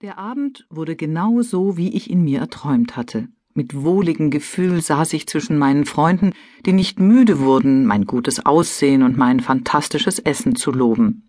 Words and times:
Der 0.00 0.16
Abend 0.16 0.64
wurde 0.70 0.94
genau 0.94 1.42
so, 1.42 1.76
wie 1.76 1.88
ich 1.88 2.08
ihn 2.08 2.22
mir 2.22 2.38
erträumt 2.38 2.96
hatte. 2.96 3.26
Mit 3.52 3.74
wohligem 3.82 4.30
Gefühl 4.30 4.80
saß 4.80 5.12
ich 5.12 5.26
zwischen 5.26 5.58
meinen 5.58 5.86
Freunden, 5.86 6.34
die 6.64 6.72
nicht 6.72 7.00
müde 7.00 7.40
wurden, 7.40 7.84
mein 7.84 8.04
gutes 8.04 8.46
Aussehen 8.46 9.02
und 9.02 9.16
mein 9.16 9.40
fantastisches 9.40 10.20
Essen 10.20 10.54
zu 10.54 10.70
loben. 10.70 11.28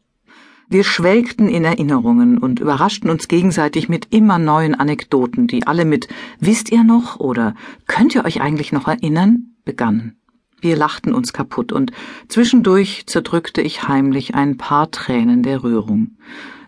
Wir 0.68 0.84
schwelgten 0.84 1.50
in 1.50 1.66
Erinnerungen 1.66 2.38
und 2.38 2.60
überraschten 2.60 3.10
uns 3.10 3.28
gegenseitig 3.28 3.90
mit 3.90 4.14
immer 4.14 4.38
neuen 4.38 4.76
Anekdoten, 4.76 5.48
die 5.48 5.66
alle 5.66 5.84
mit 5.84 6.08
Wisst 6.40 6.72
ihr 6.72 6.84
noch 6.84 7.20
oder 7.20 7.56
Könnt 7.88 8.14
ihr 8.14 8.24
euch 8.24 8.40
eigentlich 8.40 8.72
noch 8.72 8.88
erinnern? 8.88 9.56
begannen. 9.66 10.20
Wir 10.62 10.76
lachten 10.76 11.16
uns 11.16 11.34
kaputt 11.34 11.72
und 11.72 11.92
zwischendurch 12.28 13.08
zerdrückte 13.08 13.64
ich 13.64 13.88
heimlich 13.88 14.36
ein 14.36 14.58
paar 14.58 14.92
Tränen 14.92 15.42
der 15.42 15.64
Rührung. 15.64 16.18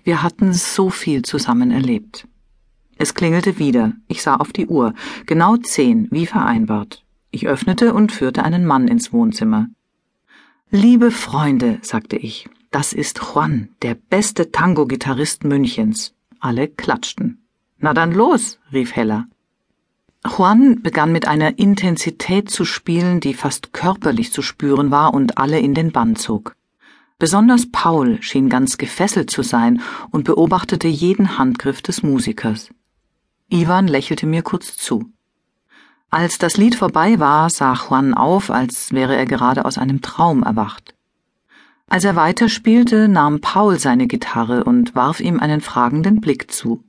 Wir 0.03 0.23
hatten 0.23 0.53
so 0.53 0.89
viel 0.89 1.21
zusammen 1.21 1.71
erlebt. 1.71 2.27
Es 2.97 3.13
klingelte 3.13 3.59
wieder. 3.59 3.93
Ich 4.07 4.21
sah 4.21 4.35
auf 4.35 4.51
die 4.51 4.67
Uhr. 4.67 4.93
Genau 5.25 5.57
zehn, 5.57 6.07
wie 6.11 6.25
vereinbart. 6.25 7.03
Ich 7.31 7.47
öffnete 7.47 7.93
und 7.93 8.11
führte 8.11 8.43
einen 8.43 8.65
Mann 8.65 8.87
ins 8.87 9.13
Wohnzimmer. 9.13 9.67
Liebe 10.69 11.11
Freunde, 11.11 11.79
sagte 11.81 12.17
ich, 12.17 12.49
das 12.71 12.93
ist 12.93 13.19
Juan, 13.19 13.69
der 13.81 13.95
beste 13.95 14.51
Tango-Gitarrist 14.51 15.43
Münchens. 15.43 16.13
Alle 16.39 16.67
klatschten. 16.67 17.39
Na 17.79 17.93
dann 17.93 18.11
los, 18.11 18.59
rief 18.71 18.95
Hella. 18.95 19.25
Juan 20.25 20.81
begann 20.81 21.11
mit 21.11 21.27
einer 21.27 21.57
Intensität 21.57 22.49
zu 22.49 22.63
spielen, 22.63 23.19
die 23.19 23.33
fast 23.33 23.73
körperlich 23.73 24.31
zu 24.31 24.41
spüren 24.41 24.91
war 24.91 25.13
und 25.13 25.37
alle 25.39 25.59
in 25.59 25.73
den 25.73 25.91
Bann 25.91 26.15
zog. 26.15 26.55
Besonders 27.21 27.71
Paul 27.71 28.17
schien 28.23 28.49
ganz 28.49 28.79
gefesselt 28.79 29.29
zu 29.29 29.43
sein 29.43 29.83
und 30.09 30.23
beobachtete 30.23 30.87
jeden 30.87 31.37
Handgriff 31.37 31.83
des 31.83 32.01
Musikers. 32.01 32.71
Ivan 33.47 33.87
lächelte 33.87 34.25
mir 34.25 34.41
kurz 34.41 34.75
zu. 34.75 35.05
Als 36.09 36.39
das 36.39 36.57
Lied 36.57 36.73
vorbei 36.73 37.19
war, 37.19 37.51
sah 37.51 37.75
Juan 37.75 38.15
auf, 38.15 38.49
als 38.49 38.91
wäre 38.91 39.15
er 39.15 39.27
gerade 39.27 39.65
aus 39.65 39.77
einem 39.77 40.01
Traum 40.01 40.41
erwacht. 40.41 40.95
Als 41.87 42.05
er 42.05 42.15
weiterspielte, 42.15 43.07
nahm 43.07 43.39
Paul 43.39 43.77
seine 43.77 44.07
Gitarre 44.07 44.63
und 44.63 44.95
warf 44.95 45.19
ihm 45.19 45.39
einen 45.39 45.61
fragenden 45.61 46.21
Blick 46.21 46.51
zu. 46.51 46.83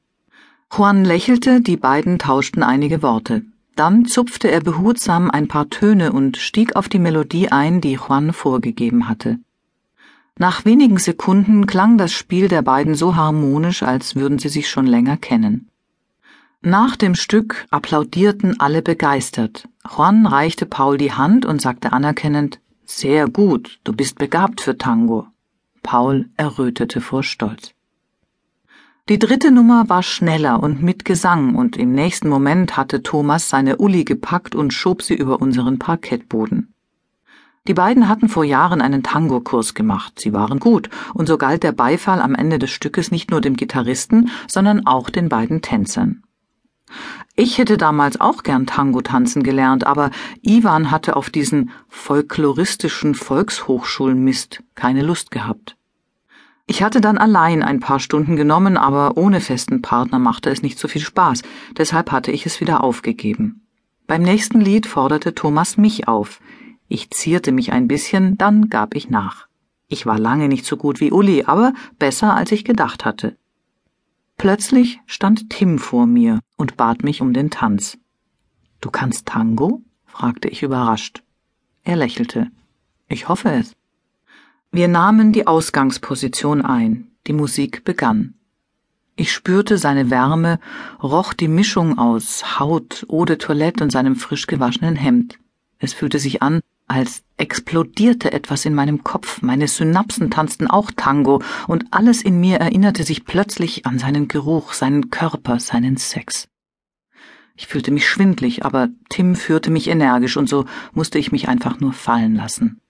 Juan 0.74 1.04
lächelte, 1.04 1.60
die 1.60 1.76
beiden 1.76 2.18
tauschten 2.18 2.62
einige 2.62 3.02
Worte. 3.02 3.42
Dann 3.76 4.06
zupfte 4.06 4.50
er 4.50 4.62
behutsam 4.62 5.30
ein 5.30 5.46
paar 5.46 5.68
Töne 5.68 6.10
und 6.10 6.38
stieg 6.38 6.74
auf 6.74 6.88
die 6.88 7.00
Melodie 7.00 7.52
ein, 7.52 7.82
die 7.82 7.98
Juan 7.98 8.32
vorgegeben 8.32 9.10
hatte. 9.10 9.38
Nach 10.38 10.64
wenigen 10.64 10.98
Sekunden 10.98 11.66
klang 11.66 11.98
das 11.98 12.12
Spiel 12.12 12.48
der 12.48 12.62
beiden 12.62 12.94
so 12.94 13.16
harmonisch, 13.16 13.82
als 13.82 14.16
würden 14.16 14.38
sie 14.38 14.48
sich 14.48 14.68
schon 14.68 14.86
länger 14.86 15.16
kennen. 15.16 15.68
Nach 16.62 16.96
dem 16.96 17.14
Stück 17.14 17.66
applaudierten 17.70 18.60
alle 18.60 18.82
begeistert. 18.82 19.68
Juan 19.88 20.26
reichte 20.26 20.64
Paul 20.64 20.96
die 20.96 21.12
Hand 21.12 21.44
und 21.44 21.60
sagte 21.60 21.92
anerkennend 21.92 22.60
Sehr 22.84 23.28
gut, 23.28 23.80
du 23.84 23.92
bist 23.92 24.18
begabt 24.18 24.60
für 24.60 24.78
Tango. 24.78 25.26
Paul 25.82 26.30
errötete 26.36 27.00
vor 27.00 27.22
Stolz. 27.22 27.74
Die 29.08 29.18
dritte 29.18 29.50
Nummer 29.50 29.88
war 29.88 30.04
schneller 30.04 30.62
und 30.62 30.80
mit 30.82 31.04
Gesang, 31.04 31.56
und 31.56 31.76
im 31.76 31.92
nächsten 31.92 32.28
Moment 32.28 32.76
hatte 32.76 33.02
Thomas 33.02 33.48
seine 33.48 33.78
Uli 33.78 34.04
gepackt 34.04 34.54
und 34.54 34.72
schob 34.72 35.02
sie 35.02 35.14
über 35.14 35.42
unseren 35.42 35.80
Parkettboden. 35.80 36.72
Die 37.68 37.74
beiden 37.74 38.08
hatten 38.08 38.28
vor 38.28 38.42
Jahren 38.44 38.80
einen 38.80 39.04
Tango-Kurs 39.04 39.74
gemacht. 39.74 40.18
Sie 40.18 40.32
waren 40.32 40.58
gut, 40.58 40.90
und 41.14 41.28
so 41.28 41.38
galt 41.38 41.62
der 41.62 41.70
Beifall 41.70 42.20
am 42.20 42.34
Ende 42.34 42.58
des 42.58 42.70
Stückes 42.70 43.12
nicht 43.12 43.30
nur 43.30 43.40
dem 43.40 43.54
Gitarristen, 43.54 44.30
sondern 44.48 44.84
auch 44.86 45.10
den 45.10 45.28
beiden 45.28 45.62
Tänzern. 45.62 46.24
Ich 47.36 47.58
hätte 47.58 47.76
damals 47.76 48.20
auch 48.20 48.42
gern 48.42 48.66
Tango 48.66 49.00
tanzen 49.00 49.44
gelernt, 49.44 49.86
aber 49.86 50.10
Ivan 50.42 50.90
hatte 50.90 51.14
auf 51.16 51.30
diesen 51.30 51.70
folkloristischen 51.88 53.14
Volkshochschulmist 53.14 54.62
keine 54.74 55.02
Lust 55.02 55.30
gehabt. 55.30 55.76
Ich 56.66 56.82
hatte 56.82 57.00
dann 57.00 57.16
allein 57.16 57.62
ein 57.62 57.80
paar 57.80 58.00
Stunden 58.00 58.36
genommen, 58.36 58.76
aber 58.76 59.16
ohne 59.16 59.40
festen 59.40 59.82
Partner 59.82 60.18
machte 60.18 60.50
es 60.50 60.62
nicht 60.62 60.78
so 60.78 60.88
viel 60.88 61.00
Spaß, 61.00 61.42
deshalb 61.76 62.10
hatte 62.12 62.32
ich 62.32 62.44
es 62.44 62.60
wieder 62.60 62.82
aufgegeben. 62.82 63.66
Beim 64.06 64.22
nächsten 64.22 64.60
Lied 64.60 64.86
forderte 64.86 65.34
Thomas 65.34 65.76
mich 65.76 66.08
auf. 66.08 66.40
Ich 66.94 67.08
zierte 67.08 67.52
mich 67.52 67.72
ein 67.72 67.88
bisschen, 67.88 68.36
dann 68.36 68.68
gab 68.68 68.94
ich 68.94 69.08
nach. 69.08 69.46
Ich 69.88 70.04
war 70.04 70.18
lange 70.18 70.46
nicht 70.46 70.66
so 70.66 70.76
gut 70.76 71.00
wie 71.00 71.10
Uli, 71.10 71.44
aber 71.46 71.72
besser 71.98 72.36
als 72.36 72.52
ich 72.52 72.66
gedacht 72.66 73.06
hatte. 73.06 73.38
Plötzlich 74.36 75.00
stand 75.06 75.48
Tim 75.48 75.78
vor 75.78 76.04
mir 76.04 76.40
und 76.58 76.76
bat 76.76 77.02
mich 77.02 77.22
um 77.22 77.32
den 77.32 77.48
Tanz. 77.48 77.96
Du 78.82 78.90
kannst 78.90 79.24
Tango? 79.24 79.80
fragte 80.04 80.48
ich 80.48 80.62
überrascht. 80.62 81.22
Er 81.82 81.96
lächelte. 81.96 82.48
Ich 83.08 83.26
hoffe 83.26 83.48
es. 83.48 83.72
Wir 84.70 84.88
nahmen 84.88 85.32
die 85.32 85.46
Ausgangsposition 85.46 86.60
ein. 86.60 87.06
Die 87.26 87.32
Musik 87.32 87.84
begann. 87.84 88.34
Ich 89.16 89.32
spürte 89.32 89.78
seine 89.78 90.10
Wärme, 90.10 90.60
roch 91.02 91.32
die 91.32 91.48
Mischung 91.48 91.98
aus 91.98 92.60
Haut, 92.60 93.06
Eau 93.08 93.24
de 93.24 93.36
Toilette 93.36 93.82
und 93.82 93.90
seinem 93.90 94.14
frisch 94.14 94.46
gewaschenen 94.46 94.96
Hemd. 94.96 95.38
Es 95.78 95.94
fühlte 95.94 96.18
sich 96.18 96.42
an, 96.42 96.60
als 96.92 97.22
explodierte 97.38 98.32
etwas 98.32 98.64
in 98.66 98.74
meinem 98.74 99.02
Kopf, 99.02 99.42
meine 99.42 99.66
Synapsen 99.66 100.30
tanzten 100.30 100.66
auch 100.68 100.90
Tango, 100.94 101.42
und 101.66 101.86
alles 101.90 102.22
in 102.22 102.38
mir 102.38 102.58
erinnerte 102.58 103.02
sich 103.02 103.24
plötzlich 103.24 103.86
an 103.86 103.98
seinen 103.98 104.28
Geruch, 104.28 104.74
seinen 104.74 105.10
Körper, 105.10 105.58
seinen 105.58 105.96
Sex. 105.96 106.48
Ich 107.56 107.66
fühlte 107.66 107.90
mich 107.90 108.08
schwindlig, 108.08 108.64
aber 108.64 108.88
Tim 109.08 109.34
führte 109.34 109.70
mich 109.70 109.88
energisch, 109.88 110.36
und 110.36 110.48
so 110.48 110.66
musste 110.92 111.18
ich 111.18 111.32
mich 111.32 111.48
einfach 111.48 111.80
nur 111.80 111.92
fallen 111.92 112.34
lassen. 112.34 112.80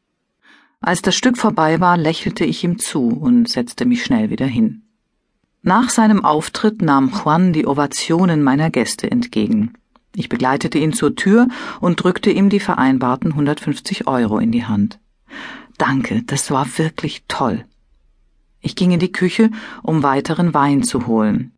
Als 0.81 1.01
das 1.01 1.15
Stück 1.15 1.39
vorbei 1.39 1.81
war, 1.81 1.97
lächelte 1.97 2.45
ich 2.45 2.65
ihm 2.65 2.79
zu 2.79 3.07
und 3.07 3.49
setzte 3.49 3.85
mich 3.85 4.05
schnell 4.05 4.31
wieder 4.31 4.47
hin. 4.47 4.83
Nach 5.63 5.91
seinem 5.91 6.25
Auftritt 6.25 6.83
nahm 6.83 7.13
Juan 7.13 7.53
die 7.53 7.69
Ovationen 7.69 8.43
meiner 8.43 8.69
Gäste 8.71 9.09
entgegen. 9.09 9.75
Ich 10.15 10.29
begleitete 10.29 10.79
ihn 10.79 10.93
zur 10.93 11.15
Tür 11.15 11.49
und 11.81 12.03
drückte 12.03 12.31
ihm 12.31 12.51
die 12.51 12.61
vereinbarten 12.61 13.33
150 13.33 14.07
Euro 14.07 14.39
in 14.39 14.53
die 14.53 14.65
Hand. 14.65 14.99
Danke, 15.79 16.23
das 16.25 16.51
war 16.51 16.67
wirklich 16.79 17.25
toll. 17.29 17.65
Ich 18.61 18.77
ging 18.77 18.93
in 18.93 19.01
die 19.01 19.13
Küche, 19.13 19.51
um 19.83 20.03
weiteren 20.03 20.55
Wein 20.55 20.83
zu 20.83 21.07
holen. 21.07 21.53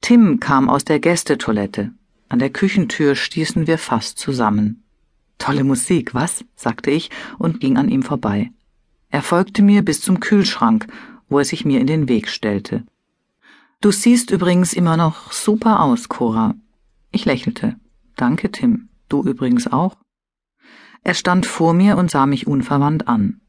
Tim 0.00 0.40
kam 0.40 0.68
aus 0.68 0.84
der 0.84 0.98
Gästetoilette. 0.98 1.92
An 2.28 2.38
der 2.38 2.50
Küchentür 2.50 3.14
stießen 3.14 3.66
wir 3.66 3.78
fast 3.78 4.18
zusammen. 4.18 4.82
Tolle 5.38 5.64
Musik, 5.64 6.14
was? 6.14 6.44
sagte 6.56 6.90
ich 6.90 7.10
und 7.38 7.60
ging 7.60 7.76
an 7.76 7.88
ihm 7.88 8.02
vorbei. 8.02 8.50
Er 9.10 9.22
folgte 9.22 9.62
mir 9.62 9.82
bis 9.82 10.00
zum 10.00 10.20
Kühlschrank, 10.20 10.86
wo 11.28 11.38
er 11.38 11.44
sich 11.44 11.64
mir 11.64 11.80
in 11.80 11.86
den 11.86 12.08
Weg 12.08 12.28
stellte. 12.28 12.84
Du 13.80 13.90
siehst 13.90 14.30
übrigens 14.30 14.72
immer 14.72 14.96
noch 14.96 15.32
super 15.32 15.80
aus, 15.80 16.08
Cora. 16.08 16.54
Ich 17.10 17.24
lächelte. 17.24 17.76
Danke, 18.16 18.50
Tim. 18.50 18.88
Du 19.08 19.22
übrigens 19.22 19.66
auch. 19.66 19.96
Er 21.02 21.14
stand 21.14 21.46
vor 21.46 21.74
mir 21.74 21.96
und 21.96 22.10
sah 22.10 22.26
mich 22.26 22.46
unverwandt 22.46 23.08
an. 23.08 23.40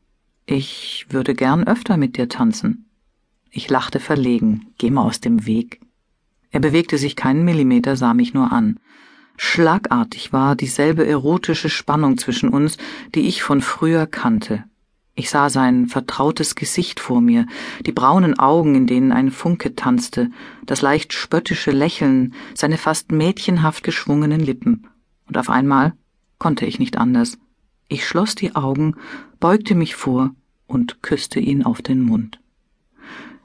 Ich 0.46 1.06
würde 1.09 1.35
gern 1.35 1.66
öfter 1.66 1.97
mit 1.97 2.18
dir 2.18 2.28
tanzen. 2.28 2.90
Ich 3.50 3.69
lachte 3.69 4.00
verlegen. 4.00 4.74
Geh 4.78 4.90
mal 4.90 5.03
aus 5.03 5.22
dem 5.22 5.46
Weg. 5.46 5.79
Er 6.50 6.59
bewegte 6.59 6.97
sich 6.97 7.16
keinen 7.16 7.46
Millimeter, 7.46 7.96
sah 7.96 8.13
mich 8.13 8.34
nur 8.34 8.51
an. 8.51 8.79
Schlagartig 9.38 10.34
war 10.34 10.56
dieselbe 10.56 11.06
erotische 11.06 11.69
Spannung 11.69 12.18
zwischen 12.18 12.50
uns, 12.50 12.78
die 13.16 13.28
ich 13.28 13.41
von 13.41 13.62
früher 13.62 14.06
kannte. 14.06 14.63
Ich 15.16 15.29
sah 15.29 15.50
sein 15.50 15.88
vertrautes 15.88 16.56
Gesicht 16.56 17.00
vor 17.00 17.22
mir, 17.22 17.46
die 17.85 17.91
braunen 17.91 18.40
Augen, 18.40 18.74
in 18.74 18.88
denen 18.88 19.12
ein 19.12 19.29
Funke 19.29 19.75
tanzte, 19.75 20.31
das 20.66 20.81
leicht 20.81 21.13
spöttische 21.13 21.69
Lächeln, 21.69 22.33
seine 22.56 22.77
fast 22.77 23.12
mädchenhaft 23.12 23.83
geschwungenen 23.83 24.42
Lippen. 24.42 24.88
Und 25.27 25.38
auf 25.38 25.50
einmal 25.50 25.94
konnte 26.39 26.65
ich 26.65 26.80
nicht 26.80 26.98
anders. 26.98 27.38
Ich 27.88 28.07
schloss 28.07 28.33
die 28.33 28.56
Augen, 28.56 28.95
beugte 29.39 29.75
mich 29.75 29.94
vor 29.95 30.31
und 30.65 31.04
küsste 31.04 31.39
ihn 31.39 31.63
auf 31.63 31.83
den 31.83 32.01
Mund. 32.01 32.39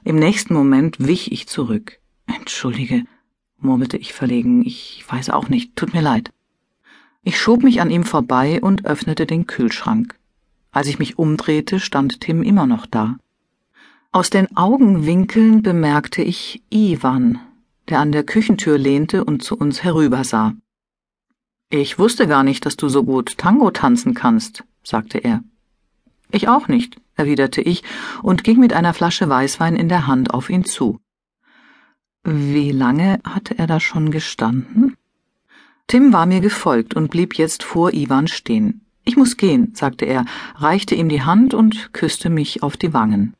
Im 0.03 0.15
nächsten 0.15 0.55
Moment 0.55 1.05
wich 1.05 1.31
ich 1.31 1.47
zurück. 1.47 1.99
Entschuldige, 2.25 3.03
murmelte 3.57 3.97
ich 3.97 4.13
verlegen, 4.13 4.65
ich 4.65 5.05
weiß 5.07 5.29
auch 5.29 5.49
nicht, 5.49 5.75
tut 5.75 5.93
mir 5.93 6.01
leid. 6.01 6.31
Ich 7.21 7.39
schob 7.39 7.63
mich 7.63 7.79
an 7.79 7.91
ihm 7.91 8.05
vorbei 8.05 8.59
und 8.59 8.85
öffnete 8.85 9.27
den 9.27 9.45
Kühlschrank. 9.45 10.18
Als 10.79 10.87
ich 10.87 10.97
mich 10.97 11.19
umdrehte, 11.19 11.81
stand 11.81 12.21
Tim 12.21 12.41
immer 12.41 12.65
noch 12.65 12.85
da. 12.85 13.17
Aus 14.13 14.29
den 14.29 14.55
Augenwinkeln 14.55 15.61
bemerkte 15.61 16.21
ich 16.21 16.63
Ivan, 16.69 17.37
der 17.89 17.99
an 17.99 18.13
der 18.13 18.23
Küchentür 18.23 18.77
lehnte 18.77 19.25
und 19.25 19.43
zu 19.43 19.57
uns 19.57 19.83
herübersah. 19.83 20.53
Ich 21.69 21.99
wusste 21.99 22.27
gar 22.27 22.45
nicht, 22.45 22.65
dass 22.65 22.77
du 22.77 22.87
so 22.87 23.03
gut 23.03 23.37
Tango 23.37 23.71
tanzen 23.71 24.13
kannst, 24.13 24.63
sagte 24.81 25.17
er. 25.17 25.43
Ich 26.31 26.47
auch 26.47 26.69
nicht, 26.69 26.95
erwiderte 27.17 27.59
ich 27.59 27.83
und 28.23 28.45
ging 28.45 28.61
mit 28.61 28.71
einer 28.71 28.93
Flasche 28.93 29.27
Weißwein 29.27 29.75
in 29.75 29.89
der 29.89 30.07
Hand 30.07 30.33
auf 30.33 30.49
ihn 30.49 30.63
zu. 30.63 31.01
Wie 32.23 32.71
lange 32.71 33.19
hatte 33.25 33.57
er 33.57 33.67
da 33.67 33.81
schon 33.81 34.11
gestanden? 34.11 34.95
Tim 35.87 36.13
war 36.13 36.25
mir 36.25 36.39
gefolgt 36.39 36.93
und 36.93 37.11
blieb 37.11 37.33
jetzt 37.37 37.63
vor 37.63 37.93
Ivan 37.93 38.29
stehen. 38.29 38.85
Ich 39.03 39.17
muss 39.17 39.37
gehen, 39.37 39.73
sagte 39.73 40.05
er, 40.05 40.25
reichte 40.55 40.95
ihm 40.95 41.09
die 41.09 41.23
Hand 41.23 41.53
und 41.53 41.93
küsste 41.93 42.29
mich 42.29 42.63
auf 42.63 42.77
die 42.77 42.93
Wangen. 42.93 43.33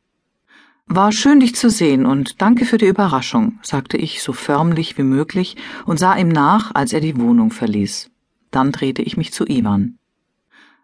War 0.92 1.12
schön, 1.12 1.40
dich 1.40 1.54
zu 1.54 1.70
sehen 1.70 2.08
und 2.08 2.42
danke 2.42 2.66
für 2.66 2.80
die 2.80 2.88
Überraschung, 2.88 3.60
sagte 3.62 3.96
ich 3.98 4.24
so 4.24 4.34
förmlich 4.34 4.98
wie 4.98 5.04
möglich 5.04 5.56
und 5.86 6.00
sah 6.00 6.16
ihm 6.16 6.30
nach, 6.30 6.74
als 6.74 6.94
er 6.94 7.00
die 7.00 7.20
Wohnung 7.20 7.52
verließ. 7.52 8.10
Dann 8.50 8.72
drehte 8.72 9.04
ich 9.04 9.16
mich 9.16 9.32
zu 9.32 9.46
Ivan. 9.46 10.00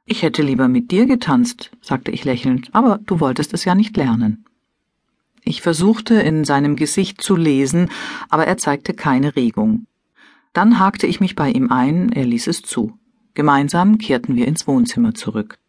Ich 0.06 0.22
hätte 0.22 0.44
lieber 0.44 0.68
mit 0.68 0.92
dir 0.92 1.08
getanzt, 1.08 1.72
sagte 1.82 2.12
ich 2.12 2.24
lächelnd, 2.24 2.70
aber 2.74 3.00
du 3.04 3.20
wolltest 3.20 3.56
es 3.56 3.66
ja 3.66 3.74
nicht 3.74 3.98
lernen. 3.98 4.46
Ich 5.44 5.64
versuchte 5.64 6.14
in 6.16 6.44
seinem 6.44 6.76
Gesicht 6.76 7.22
zu 7.22 7.36
lesen, 7.36 7.90
aber 8.30 8.46
er 8.46 8.58
zeigte 8.58 8.94
keine 8.94 9.36
Regung. 9.36 9.88
Dann 10.54 10.80
hakte 10.80 11.08
ich 11.08 11.20
mich 11.20 11.36
bei 11.36 11.50
ihm 11.50 11.72
ein, 11.72 12.12
er 12.12 12.26
ließ 12.26 12.46
es 12.46 12.62
zu. 12.62 12.98
Gemeinsam 13.36 13.98
kehrten 13.98 14.36
wir 14.36 14.48
ins 14.48 14.66
Wohnzimmer 14.66 15.14
zurück. 15.14 15.60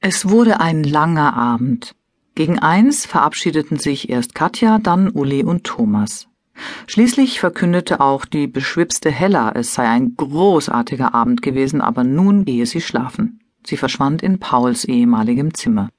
Es 0.00 0.28
wurde 0.28 0.60
ein 0.60 0.82
langer 0.82 1.34
Abend. 1.36 1.94
Gegen 2.34 2.58
eins 2.58 3.04
verabschiedeten 3.04 3.78
sich 3.78 4.08
erst 4.08 4.34
Katja, 4.34 4.78
dann 4.78 5.10
Uli 5.10 5.44
und 5.44 5.64
Thomas. 5.64 6.26
Schließlich 6.86 7.38
verkündete 7.38 8.00
auch 8.00 8.24
die 8.24 8.46
beschwipste 8.46 9.10
Hella, 9.10 9.52
es 9.54 9.74
sei 9.74 9.88
ein 9.88 10.16
großartiger 10.16 11.14
Abend 11.14 11.42
gewesen, 11.42 11.80
aber 11.80 12.02
nun 12.02 12.44
gehe 12.44 12.66
sie 12.66 12.80
schlafen. 12.80 13.40
Sie 13.66 13.76
verschwand 13.76 14.22
in 14.22 14.38
Pauls 14.38 14.84
ehemaligem 14.84 15.52
Zimmer. 15.54 15.90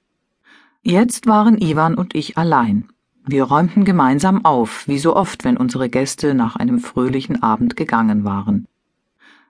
Jetzt 0.81 1.27
waren 1.27 1.61
Ivan 1.61 1.93
und 1.93 2.15
ich 2.15 2.39
allein. 2.39 2.87
Wir 3.23 3.43
räumten 3.43 3.85
gemeinsam 3.85 4.45
auf, 4.45 4.87
wie 4.87 4.97
so 4.97 5.15
oft, 5.15 5.43
wenn 5.43 5.57
unsere 5.57 5.89
Gäste 5.89 6.33
nach 6.33 6.55
einem 6.55 6.79
fröhlichen 6.79 7.43
Abend 7.43 7.75
gegangen 7.75 8.23
waren. 8.23 8.67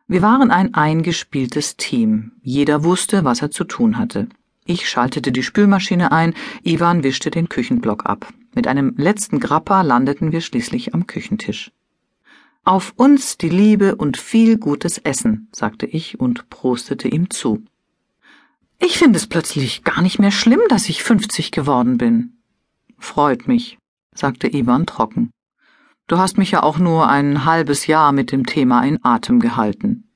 Wir 0.07 0.21
waren 0.21 0.51
ein 0.51 0.73
eingespieltes 0.73 1.77
Team. 1.77 2.33
Jeder 2.41 2.83
wusste, 2.83 3.23
was 3.23 3.41
er 3.41 3.51
zu 3.51 3.63
tun 3.63 3.97
hatte. 3.97 4.27
Ich 4.65 4.89
schaltete 4.89 5.31
die 5.31 5.43
Spülmaschine 5.43 6.11
ein, 6.11 6.33
Ivan 6.63 7.03
wischte 7.03 7.31
den 7.31 7.49
Küchenblock 7.49 8.05
ab. 8.05 8.31
Mit 8.53 8.67
einem 8.67 8.93
letzten 8.97 9.39
Grappa 9.39 9.81
landeten 9.81 10.31
wir 10.31 10.41
schließlich 10.41 10.93
am 10.93 11.07
Küchentisch. 11.07 11.71
Auf 12.63 12.93
uns 12.95 13.37
die 13.37 13.49
Liebe 13.49 13.95
und 13.95 14.17
viel 14.17 14.57
gutes 14.57 14.99
Essen, 14.99 15.47
sagte 15.51 15.87
ich 15.87 16.19
und 16.19 16.49
prostete 16.49 17.07
ihm 17.07 17.29
zu. 17.29 17.63
Ich 18.77 18.97
finde 18.97 19.17
es 19.17 19.27
plötzlich 19.27 19.83
gar 19.83 20.01
nicht 20.01 20.19
mehr 20.19 20.31
schlimm, 20.31 20.61
dass 20.69 20.89
ich 20.89 21.03
fünfzig 21.03 21.51
geworden 21.51 21.97
bin. 21.97 22.37
Freut 22.99 23.47
mich, 23.47 23.79
sagte 24.13 24.47
Ivan 24.53 24.85
trocken. 24.85 25.31
Du 26.11 26.17
hast 26.17 26.37
mich 26.37 26.51
ja 26.51 26.61
auch 26.61 26.77
nur 26.77 27.07
ein 27.07 27.45
halbes 27.45 27.87
Jahr 27.87 28.11
mit 28.11 28.33
dem 28.33 28.45
Thema 28.45 28.83
in 28.83 28.99
Atem 29.01 29.39
gehalten. 29.39 30.09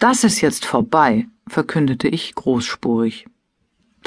Das 0.00 0.24
ist 0.24 0.40
jetzt 0.40 0.64
vorbei, 0.64 1.28
verkündete 1.46 2.08
ich 2.08 2.34
großspurig 2.34 3.26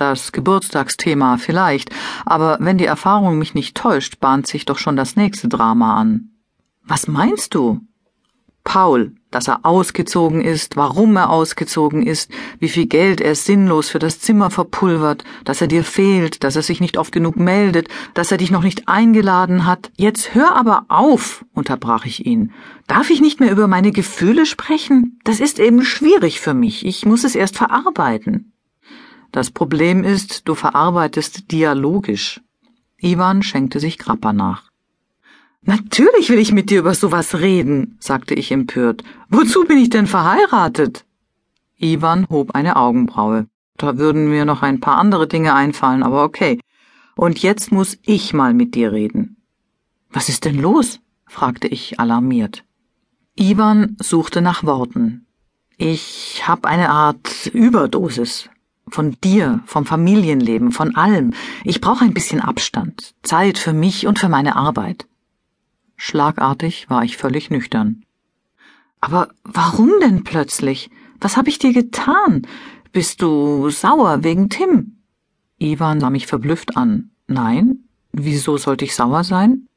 das 0.02 0.32
Geburtstagsthema 0.32 1.38
vielleicht, 1.38 1.92
aber 2.26 2.58
wenn 2.60 2.80
die 2.80 2.86
Erfahrung 2.86 3.38
mich 3.38 3.54
nicht 3.54 3.78
täuscht, 3.78 4.20
bahnt 4.20 4.48
sich 4.48 4.66
doch 4.66 4.80
schon 4.80 4.96
das 4.96 5.16
nächste 5.16 5.48
Drama 5.48 5.96
an. 5.96 6.32
Was 6.84 7.08
meinst 7.08 7.54
du? 7.54 7.82
Paul, 8.64 9.14
dass 9.32 9.48
er 9.48 9.66
ausgezogen 9.66 10.42
ist, 10.42 10.76
warum 10.76 11.16
er 11.16 11.30
ausgezogen 11.30 12.06
ist, 12.06 12.30
wie 12.60 12.70
viel 12.70 12.86
Geld 12.86 13.22
er 13.22 13.36
sinnlos 13.36 13.90
für 13.90 14.00
das 14.00 14.20
Zimmer 14.20 14.52
verpulvert, 14.52 15.24
dass 15.46 15.62
er 15.62 15.68
dir 15.68 15.84
fehlt, 15.84 16.44
dass 16.44 16.56
er 16.56 16.62
sich 16.62 16.82
nicht 16.82 16.98
oft 16.98 17.12
genug 17.12 17.38
meldet, 17.38 17.88
dass 18.14 18.32
er 18.32 18.38
dich 18.38 18.52
noch 18.52 18.64
nicht 18.64 18.88
eingeladen 18.88 19.66
hat. 19.66 19.92
Jetzt 19.98 20.36
hör 20.36 20.56
aber 20.56 20.86
auf, 20.90 21.46
unterbrach 21.54 22.06
ich 22.06 22.26
ihn. 22.26 22.52
Darf 22.88 23.10
ich 23.10 23.22
nicht 23.22 23.40
mehr 23.40 23.52
über 23.52 23.68
meine 23.68 23.92
Gefühle 23.92 24.46
sprechen? 24.46 25.20
Das 25.24 25.40
ist 25.40 25.60
eben 25.60 25.84
schwierig 25.84 26.42
für 26.42 26.54
mich. 26.54 26.86
Ich 26.86 27.06
muss 27.06 27.24
es 27.24 27.36
erst 27.36 27.58
verarbeiten. 27.58 28.54
Das 29.32 29.50
Problem 29.50 30.04
ist, 30.04 30.48
du 30.50 30.56
verarbeitest 30.56 31.52
dialogisch. 31.52 32.42
Ivan 32.98 33.44
schenkte 33.44 33.80
sich 33.80 33.98
Grappa 33.98 34.34
nach. 34.34 34.71
Natürlich 35.64 36.30
will 36.30 36.40
ich 36.40 36.52
mit 36.52 36.70
dir 36.70 36.80
über 36.80 36.96
sowas 36.96 37.40
reden, 37.40 37.98
sagte 38.00 38.34
ich 38.34 38.52
empört. 38.52 39.04
Wozu 39.30 39.66
bin 39.66 39.78
ich 39.78 39.90
denn 39.90 40.08
verheiratet? 40.08 41.06
Ivan 41.78 42.28
hob 42.30 42.56
eine 42.56 42.78
Augenbraue. 42.78 43.48
Da 43.78 43.98
würden 43.98 44.30
mir 44.30 44.46
noch 44.46 44.64
ein 44.64 44.80
paar 44.80 44.98
andere 44.98 45.28
Dinge 45.28 45.54
einfallen, 45.54 46.04
aber 46.04 46.24
okay. 46.24 46.60
Und 47.16 47.40
jetzt 47.40 47.72
muss 47.72 47.98
ich 48.04 48.34
mal 48.34 48.54
mit 48.54 48.76
dir 48.76 48.92
reden. 48.92 49.38
Was 50.10 50.30
ist 50.30 50.46
denn 50.46 50.60
los? 50.60 51.00
fragte 51.28 51.68
ich 51.68 52.00
alarmiert. 52.00 52.64
Ivan 53.36 53.96
suchte 54.00 54.42
nach 54.42 54.64
Worten. 54.64 55.26
Ich 55.78 56.44
hab 56.48 56.66
eine 56.66 56.90
Art 56.90 57.48
Überdosis. 57.48 58.50
Von 58.88 59.16
dir, 59.24 59.62
vom 59.66 59.86
Familienleben, 59.86 60.72
von 60.72 60.96
allem. 60.96 61.34
Ich 61.64 61.82
brauche 61.82 62.04
ein 62.04 62.14
bisschen 62.14 62.42
Abstand, 62.42 63.14
Zeit 63.24 63.58
für 63.58 63.74
mich 63.74 64.06
und 64.06 64.20
für 64.20 64.28
meine 64.28 64.56
Arbeit. 64.56 65.08
Schlagartig 66.04 66.90
war 66.90 67.04
ich 67.04 67.16
völlig 67.16 67.52
nüchtern. 67.52 68.04
Aber 69.02 69.30
warum 69.44 69.92
denn 70.02 70.24
plötzlich? 70.24 70.90
Was 71.20 71.38
habe 71.38 71.50
ich 71.50 71.60
dir 71.60 71.74
getan? 71.74 72.48
Bist 72.92 73.22
du 73.22 73.70
sauer 73.70 74.24
wegen 74.24 74.50
Tim? 74.50 74.98
Ivan 75.60 76.00
sah 76.00 76.10
mich 76.10 76.26
verblüfft 76.26 76.76
an. 76.76 77.12
Nein, 77.28 77.84
wieso 78.14 78.58
sollte 78.58 78.84
ich 78.84 78.96
sauer 78.96 79.24
sein? 79.24 79.68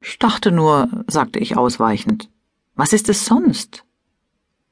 Ich 0.00 0.20
dachte 0.20 0.52
nur, 0.52 1.04
sagte 1.08 1.40
ich 1.40 1.56
ausweichend. 1.56 2.30
Was 2.76 2.92
ist 2.92 3.08
es 3.08 3.24
sonst? 3.24 3.84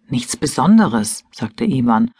Nichts 0.08 0.36
Besonderes, 0.36 1.24
sagte 1.32 1.64
Ivan 1.64 2.12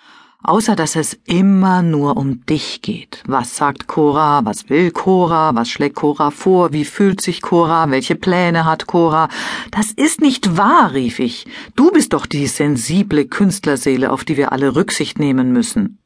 außer 0.43 0.77
dass 0.77 0.97
es 0.97 1.19
immer 1.25 1.83
nur 1.83 2.17
um 2.17 2.45
dich 2.47 2.83
geht. 2.83 3.23
Was 3.27 3.57
sagt 3.57 3.87
Cora? 3.87 4.45
Was 4.45 4.69
will 4.69 4.91
Cora? 4.91 5.55
Was 5.55 5.69
schlägt 5.69 5.97
Cora 5.97 6.31
vor? 6.31 6.73
Wie 6.73 6.85
fühlt 6.85 7.21
sich 7.21 7.43
Cora? 7.43 7.91
Welche 7.91 8.15
Pläne 8.15 8.65
hat 8.65 8.87
Cora? 8.87 9.29
Das 9.71 9.93
ist 9.93 10.21
nicht 10.21 10.57
wahr, 10.57 10.93
rief 10.93 11.19
ich. 11.19 11.47
Du 11.77 11.91
bist 11.91 12.13
doch 12.13 12.27
die 12.27 12.47
sensible 12.47 13.27
Künstlerseele, 13.27 14.11
auf 14.11 14.25
die 14.25 14.37
wir 14.37 14.53
alle 14.53 14.75
Rücksicht 14.75 15.19
nehmen 15.19 15.53
müssen. 15.53 15.99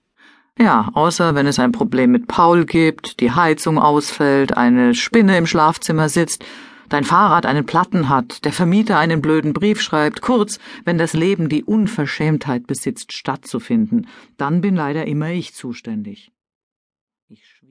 Ja, 0.59 0.88
außer 0.94 1.35
wenn 1.35 1.47
es 1.47 1.59
ein 1.59 1.73
Problem 1.73 2.11
mit 2.11 2.29
Paul 2.29 2.65
gibt, 2.65 3.21
die 3.21 3.33
Heizung 3.33 3.79
ausfällt, 3.79 4.56
eine 4.56 4.94
Spinne 4.94 5.37
im 5.37 5.47
Schlafzimmer 5.47 6.09
sitzt 6.09 6.44
dein 6.88 7.05
Fahrrad 7.05 7.47
einen 7.47 7.67
Platten 7.67 8.09
hat, 8.09 8.44
der 8.44 8.53
Vermieter 8.53 8.99
einen 8.99 9.21
blöden 9.21 9.53
Brief 9.53 9.81
schreibt, 9.81 10.21
kurz, 10.21 10.59
wenn 10.85 10.99
das 10.99 11.12
Leben 11.12 11.49
die 11.49 11.64
Unverschämtheit 11.64 12.66
besitzt, 12.66 13.12
stattzufinden, 13.12 14.07
dann 14.37 14.61
bin 14.61 14.76
leider 14.76 15.07
immer 15.07 15.31
ich 15.31 15.55
zuständig. 15.55 16.33